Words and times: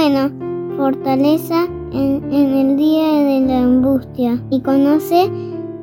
bueno, 0.00 0.32
fortaleza 0.78 1.66
en, 1.92 2.32
el 2.32 2.78
día 2.78 3.22
de 3.22 3.40
la 3.40 3.58
angustia, 3.58 4.42
y 4.48 4.62
conoce 4.62 5.30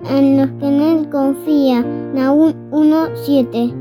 a 0.06 0.20
los 0.20 0.50
que 0.60 0.66
en 0.66 0.82
él 0.82 1.08
1.7 1.08 3.76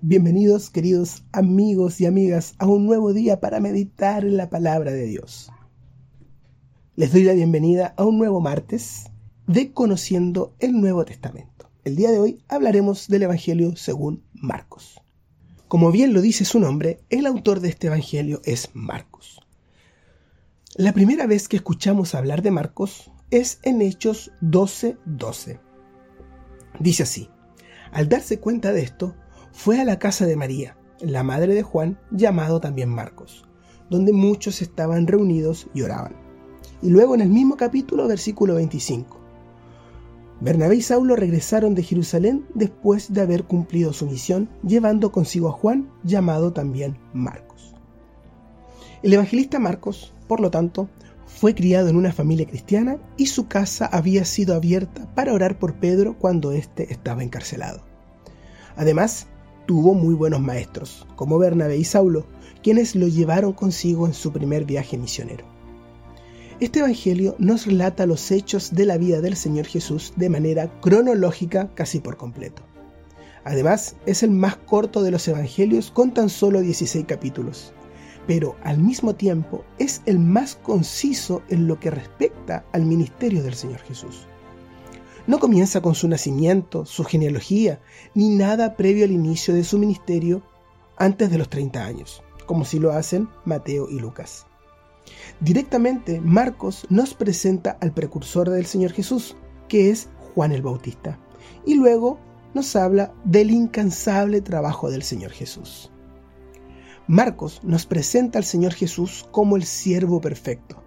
Bienvenidos 0.00 0.70
queridos 0.70 1.22
amigos 1.30 2.00
y 2.00 2.06
amigas 2.06 2.56
a 2.58 2.66
un 2.66 2.86
nuevo 2.86 3.12
día 3.12 3.38
para 3.38 3.60
meditar 3.60 4.24
en 4.24 4.36
la 4.36 4.50
palabra 4.50 4.90
de 4.90 5.06
Dios. 5.06 5.48
Les 6.96 7.12
doy 7.12 7.22
la 7.22 7.34
bienvenida 7.34 7.94
a 7.96 8.04
un 8.04 8.18
nuevo 8.18 8.40
martes 8.40 9.12
de 9.46 9.72
Conociendo 9.72 10.56
el 10.58 10.72
Nuevo 10.72 11.04
Testamento. 11.04 11.70
El 11.84 11.94
día 11.94 12.10
de 12.10 12.18
hoy 12.18 12.42
hablaremos 12.48 13.06
del 13.06 13.22
Evangelio 13.22 13.76
según 13.76 14.24
Marcos. 14.32 15.01
Como 15.72 15.90
bien 15.90 16.12
lo 16.12 16.20
dice 16.20 16.44
su 16.44 16.60
nombre, 16.60 17.00
el 17.08 17.24
autor 17.24 17.60
de 17.60 17.70
este 17.70 17.86
Evangelio 17.86 18.42
es 18.44 18.68
Marcos. 18.74 19.40
La 20.74 20.92
primera 20.92 21.26
vez 21.26 21.48
que 21.48 21.56
escuchamos 21.56 22.14
hablar 22.14 22.42
de 22.42 22.50
Marcos 22.50 23.10
es 23.30 23.58
en 23.62 23.80
Hechos 23.80 24.32
12:12. 24.42 24.98
12. 25.06 25.60
Dice 26.78 27.04
así, 27.04 27.30
al 27.90 28.10
darse 28.10 28.38
cuenta 28.38 28.74
de 28.74 28.82
esto, 28.82 29.16
fue 29.50 29.80
a 29.80 29.86
la 29.86 29.98
casa 29.98 30.26
de 30.26 30.36
María, 30.36 30.76
la 31.00 31.22
madre 31.22 31.54
de 31.54 31.62
Juan, 31.62 31.98
llamado 32.10 32.60
también 32.60 32.90
Marcos, 32.90 33.46
donde 33.88 34.12
muchos 34.12 34.60
estaban 34.60 35.06
reunidos 35.06 35.68
y 35.72 35.80
oraban. 35.80 36.14
Y 36.82 36.90
luego 36.90 37.14
en 37.14 37.22
el 37.22 37.30
mismo 37.30 37.56
capítulo, 37.56 38.06
versículo 38.08 38.56
25. 38.56 39.21
Bernabé 40.42 40.74
y 40.74 40.82
Saulo 40.82 41.14
regresaron 41.14 41.76
de 41.76 41.84
Jerusalén 41.84 42.44
después 42.52 43.12
de 43.12 43.20
haber 43.20 43.44
cumplido 43.44 43.92
su 43.92 44.06
misión, 44.06 44.48
llevando 44.66 45.12
consigo 45.12 45.48
a 45.48 45.52
Juan, 45.52 45.88
llamado 46.02 46.52
también 46.52 46.98
Marcos. 47.12 47.76
El 49.04 49.12
evangelista 49.12 49.60
Marcos, 49.60 50.12
por 50.26 50.40
lo 50.40 50.50
tanto, 50.50 50.88
fue 51.26 51.54
criado 51.54 51.88
en 51.88 51.94
una 51.94 52.12
familia 52.12 52.44
cristiana 52.44 52.98
y 53.16 53.26
su 53.26 53.46
casa 53.46 53.86
había 53.86 54.24
sido 54.24 54.56
abierta 54.56 55.08
para 55.14 55.32
orar 55.32 55.60
por 55.60 55.74
Pedro 55.74 56.18
cuando 56.18 56.50
éste 56.50 56.92
estaba 56.92 57.22
encarcelado. 57.22 57.84
Además, 58.74 59.28
tuvo 59.66 59.94
muy 59.94 60.14
buenos 60.14 60.40
maestros, 60.40 61.06
como 61.14 61.38
Bernabé 61.38 61.76
y 61.76 61.84
Saulo, 61.84 62.26
quienes 62.64 62.96
lo 62.96 63.06
llevaron 63.06 63.52
consigo 63.52 64.08
en 64.08 64.12
su 64.12 64.32
primer 64.32 64.64
viaje 64.64 64.98
misionero. 64.98 65.51
Este 66.62 66.78
Evangelio 66.78 67.34
nos 67.40 67.66
relata 67.66 68.06
los 68.06 68.30
hechos 68.30 68.72
de 68.72 68.86
la 68.86 68.96
vida 68.96 69.20
del 69.20 69.34
Señor 69.34 69.66
Jesús 69.66 70.12
de 70.14 70.28
manera 70.28 70.70
cronológica 70.80 71.74
casi 71.74 71.98
por 71.98 72.16
completo. 72.16 72.62
Además, 73.42 73.96
es 74.06 74.22
el 74.22 74.30
más 74.30 74.58
corto 74.58 75.02
de 75.02 75.10
los 75.10 75.26
Evangelios 75.26 75.90
con 75.90 76.14
tan 76.14 76.28
solo 76.28 76.60
16 76.60 77.04
capítulos, 77.04 77.72
pero 78.28 78.54
al 78.62 78.78
mismo 78.78 79.16
tiempo 79.16 79.64
es 79.80 80.02
el 80.06 80.20
más 80.20 80.54
conciso 80.54 81.42
en 81.48 81.66
lo 81.66 81.80
que 81.80 81.90
respecta 81.90 82.64
al 82.70 82.84
ministerio 82.84 83.42
del 83.42 83.54
Señor 83.54 83.80
Jesús. 83.80 84.28
No 85.26 85.40
comienza 85.40 85.80
con 85.80 85.96
su 85.96 86.06
nacimiento, 86.06 86.86
su 86.86 87.02
genealogía, 87.02 87.80
ni 88.14 88.36
nada 88.36 88.76
previo 88.76 89.04
al 89.04 89.10
inicio 89.10 89.52
de 89.52 89.64
su 89.64 89.80
ministerio 89.80 90.44
antes 90.96 91.28
de 91.28 91.38
los 91.38 91.48
30 91.48 91.84
años, 91.84 92.22
como 92.46 92.64
si 92.64 92.78
lo 92.78 92.92
hacen 92.92 93.28
Mateo 93.44 93.88
y 93.90 93.98
Lucas. 93.98 94.46
Directamente, 95.40 96.20
Marcos 96.20 96.86
nos 96.88 97.14
presenta 97.14 97.76
al 97.80 97.92
precursor 97.92 98.50
del 98.50 98.66
Señor 98.66 98.92
Jesús, 98.92 99.36
que 99.68 99.90
es 99.90 100.08
Juan 100.34 100.52
el 100.52 100.62
Bautista, 100.62 101.18
y 101.66 101.74
luego 101.74 102.18
nos 102.54 102.76
habla 102.76 103.12
del 103.24 103.50
incansable 103.50 104.40
trabajo 104.40 104.90
del 104.90 105.02
Señor 105.02 105.30
Jesús. 105.30 105.90
Marcos 107.06 107.60
nos 107.64 107.86
presenta 107.86 108.38
al 108.38 108.44
Señor 108.44 108.74
Jesús 108.74 109.26
como 109.32 109.56
el 109.56 109.64
siervo 109.64 110.20
perfecto, 110.20 110.82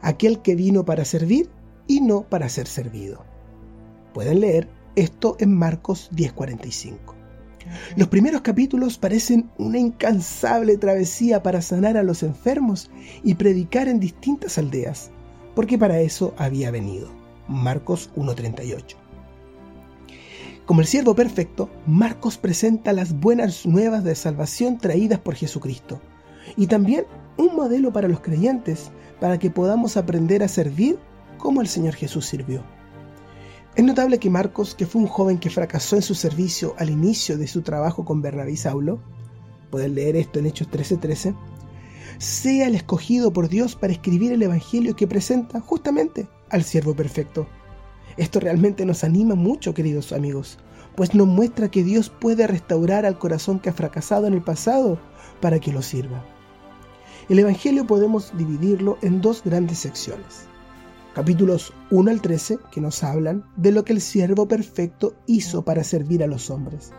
aquel 0.00 0.42
que 0.42 0.56
vino 0.56 0.84
para 0.84 1.04
servir 1.04 1.48
y 1.86 2.00
no 2.00 2.22
para 2.22 2.48
ser 2.48 2.66
servido. 2.66 3.24
Pueden 4.12 4.40
leer 4.40 4.68
esto 4.96 5.36
en 5.38 5.56
Marcos 5.56 6.10
10:45. 6.12 7.21
Los 7.96 8.08
primeros 8.08 8.42
capítulos 8.42 8.98
parecen 8.98 9.50
una 9.58 9.78
incansable 9.78 10.76
travesía 10.76 11.42
para 11.42 11.62
sanar 11.62 11.96
a 11.96 12.02
los 12.02 12.22
enfermos 12.22 12.90
y 13.22 13.34
predicar 13.34 13.88
en 13.88 14.00
distintas 14.00 14.58
aldeas, 14.58 15.10
porque 15.54 15.78
para 15.78 16.00
eso 16.00 16.34
había 16.36 16.70
venido. 16.70 17.10
Marcos 17.48 18.10
1.38. 18.16 18.96
Como 20.66 20.80
el 20.80 20.86
siervo 20.86 21.14
perfecto, 21.14 21.68
Marcos 21.86 22.38
presenta 22.38 22.92
las 22.92 23.18
buenas 23.18 23.66
nuevas 23.66 24.04
de 24.04 24.14
salvación 24.14 24.78
traídas 24.78 25.18
por 25.18 25.34
Jesucristo 25.34 26.00
y 26.56 26.66
también 26.66 27.04
un 27.36 27.56
modelo 27.56 27.92
para 27.92 28.08
los 28.08 28.20
creyentes 28.20 28.90
para 29.20 29.38
que 29.38 29.50
podamos 29.50 29.96
aprender 29.96 30.42
a 30.42 30.48
servir 30.48 30.98
como 31.38 31.60
el 31.60 31.68
Señor 31.68 31.94
Jesús 31.94 32.26
sirvió. 32.26 32.62
Es 33.74 33.82
notable 33.82 34.18
que 34.18 34.28
Marcos, 34.28 34.74
que 34.74 34.84
fue 34.84 35.00
un 35.00 35.08
joven 35.08 35.38
que 35.38 35.48
fracasó 35.48 35.96
en 35.96 36.02
su 36.02 36.14
servicio 36.14 36.74
al 36.76 36.90
inicio 36.90 37.38
de 37.38 37.46
su 37.46 37.62
trabajo 37.62 38.04
con 38.04 38.20
Bernabé 38.20 38.52
y 38.52 38.56
Saulo, 38.58 39.00
pueden 39.70 39.94
leer 39.94 40.14
esto 40.14 40.38
en 40.38 40.44
Hechos 40.44 40.68
13:13, 40.68 41.34
sea 42.18 42.66
el 42.66 42.74
escogido 42.74 43.32
por 43.32 43.48
Dios 43.48 43.74
para 43.74 43.94
escribir 43.94 44.32
el 44.32 44.42
Evangelio 44.42 44.94
que 44.94 45.06
presenta 45.06 45.58
justamente 45.60 46.28
al 46.50 46.64
siervo 46.64 46.94
perfecto. 46.94 47.46
Esto 48.18 48.40
realmente 48.40 48.84
nos 48.84 49.04
anima 49.04 49.36
mucho, 49.36 49.72
queridos 49.72 50.12
amigos, 50.12 50.58
pues 50.94 51.14
nos 51.14 51.26
muestra 51.26 51.70
que 51.70 51.82
Dios 51.82 52.10
puede 52.10 52.46
restaurar 52.46 53.06
al 53.06 53.18
corazón 53.18 53.58
que 53.58 53.70
ha 53.70 53.72
fracasado 53.72 54.26
en 54.26 54.34
el 54.34 54.42
pasado 54.42 54.98
para 55.40 55.58
que 55.60 55.72
lo 55.72 55.80
sirva. 55.80 56.22
El 57.30 57.38
Evangelio 57.38 57.86
podemos 57.86 58.36
dividirlo 58.36 58.98
en 59.00 59.22
dos 59.22 59.42
grandes 59.42 59.78
secciones 59.78 60.51
capítulos 61.14 61.74
1 61.90 62.10
al 62.10 62.22
13, 62.22 62.58
que 62.70 62.80
nos 62.80 63.04
hablan 63.04 63.44
de 63.56 63.70
lo 63.70 63.84
que 63.84 63.92
el 63.92 64.00
siervo 64.00 64.48
perfecto 64.48 65.14
hizo 65.26 65.62
para 65.62 65.84
servir 65.84 66.22
a 66.22 66.26
los 66.26 66.48
hombres, 66.48 66.92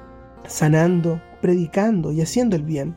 sanando, 0.47 1.19
predicando 1.41 2.11
y 2.11 2.21
haciendo 2.21 2.55
el 2.55 2.63
bien, 2.63 2.95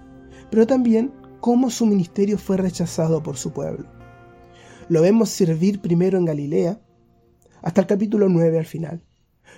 pero 0.51 0.67
también 0.67 1.13
cómo 1.41 1.71
su 1.71 1.87
ministerio 1.87 2.37
fue 2.37 2.59
rechazado 2.59 3.23
por 3.23 3.39
su 3.39 3.53
pueblo. 3.53 3.89
Lo 4.89 5.01
vemos 5.01 5.31
servir 5.31 5.81
primero 5.81 6.19
en 6.19 6.27
Galilea, 6.27 6.81
hasta 7.63 7.81
el 7.81 7.87
capítulo 7.87 8.29
9 8.29 8.59
al 8.59 8.67
final. 8.67 9.03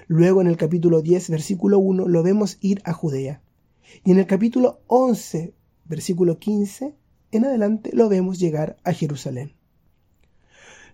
Luego 0.06 0.40
en 0.40 0.46
el 0.46 0.56
capítulo 0.56 1.02
10, 1.02 1.28
versículo 1.30 1.80
1, 1.80 2.06
lo 2.06 2.22
vemos 2.22 2.58
ir 2.60 2.80
a 2.84 2.92
Judea. 2.92 3.42
Y 4.04 4.12
en 4.12 4.20
el 4.20 4.26
capítulo 4.26 4.80
11, 4.86 5.54
versículo 5.86 6.38
15, 6.38 6.94
en 7.32 7.44
adelante 7.44 7.90
lo 7.92 8.08
vemos 8.08 8.38
llegar 8.38 8.76
a 8.84 8.92
Jerusalén. 8.92 9.57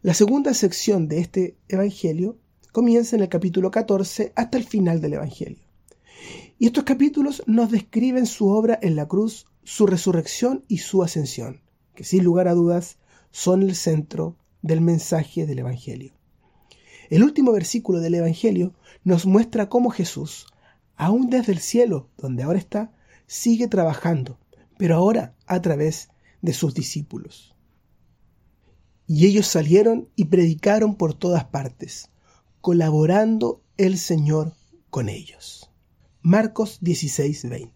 La 0.05 0.13
segunda 0.13 0.53
sección 0.53 1.09
de 1.09 1.21
este 1.21 1.57
Evangelio 1.67 2.37
comienza 2.73 3.17
en 3.17 3.23
el 3.23 3.31
capítulo 3.31 3.71
14 3.71 4.35
hasta 4.37 4.59
el 4.59 4.65
final 4.65 5.01
del 5.01 5.15
Evangelio. 5.15 5.65
Y 6.59 6.67
estos 6.67 6.85
capítulos 6.85 7.43
nos 7.47 7.71
describen 7.71 8.27
su 8.27 8.51
obra 8.51 8.79
en 8.83 8.97
la 8.97 9.09
cruz, 9.09 9.47
su 9.63 9.87
resurrección 9.87 10.63
y 10.69 10.77
su 10.77 11.03
ascensión, 11.03 11.63
que 11.95 12.05
sin 12.05 12.23
lugar 12.23 12.49
a 12.49 12.53
dudas 12.53 12.99
son 13.31 13.63
el 13.63 13.75
centro 13.75 14.37
del 14.61 14.83
mensaje 14.83 15.47
del 15.47 15.61
Evangelio. 15.61 16.13
El 17.09 17.25
último 17.25 17.53
versículo 17.53 18.01
del 18.01 18.17
Evangelio 18.17 18.75
nos 19.05 19.25
muestra 19.25 19.71
cómo 19.71 19.89
Jesús, 19.89 20.49
aún 20.97 21.31
desde 21.31 21.53
el 21.53 21.61
cielo, 21.61 22.11
donde 22.19 22.43
ahora 22.43 22.59
está, 22.59 22.93
sigue 23.27 23.69
trabajando, 23.69 24.39
pero 24.77 24.97
ahora 24.97 25.35
a 25.47 25.63
través 25.63 26.11
de 26.43 26.53
sus 26.53 26.75
discípulos. 26.75 27.54
Y 29.07 29.27
ellos 29.27 29.47
salieron 29.47 30.09
y 30.17 30.27
predicaron 30.27 30.95
por 30.95 31.13
todas 31.13 31.45
partes, 31.45 32.09
colaborando 32.61 33.61
el 33.77 33.99
Señor 33.99 34.55
con 34.89 35.09
ellos. 35.09 35.71
Marcos 36.23 36.79
16:20. 36.81 37.71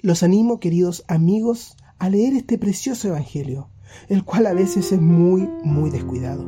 Los 0.00 0.22
animo, 0.22 0.60
queridos 0.60 1.04
amigos, 1.08 1.76
a 1.98 2.08
leer 2.08 2.34
este 2.34 2.58
precioso 2.58 3.08
Evangelio, 3.08 3.70
el 4.08 4.24
cual 4.24 4.46
a 4.46 4.52
veces 4.52 4.92
es 4.92 5.00
muy, 5.00 5.48
muy 5.64 5.90
descuidado. 5.90 6.44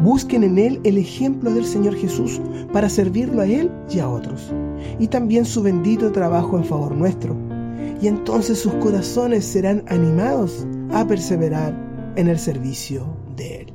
Busquen 0.00 0.44
en 0.44 0.58
Él 0.58 0.80
el 0.84 0.98
ejemplo 0.98 1.52
del 1.52 1.64
Señor 1.64 1.96
Jesús 1.96 2.40
para 2.72 2.88
servirlo 2.88 3.40
a 3.40 3.46
Él 3.46 3.72
y 3.90 3.98
a 3.98 4.08
otros, 4.08 4.52
y 5.00 5.08
también 5.08 5.44
su 5.44 5.62
bendito 5.62 6.12
trabajo 6.12 6.56
en 6.56 6.64
favor 6.64 6.94
nuestro. 6.94 7.36
Y 8.00 8.06
entonces 8.06 8.60
sus 8.60 8.74
corazones 8.74 9.44
serán 9.44 9.82
animados 9.88 10.66
a 10.92 11.04
perseverar 11.06 11.83
en 12.16 12.28
el 12.28 12.38
servicio 12.38 13.16
de 13.36 13.60
Él. 13.62 13.72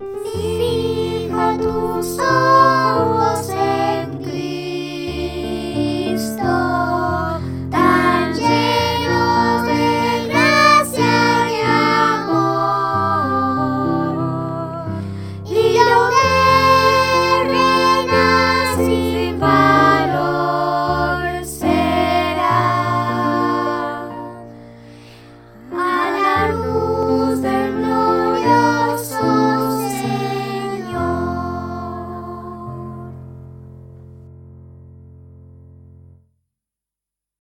See 0.00 0.53